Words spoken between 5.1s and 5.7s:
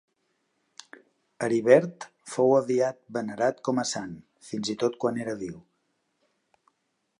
era viu.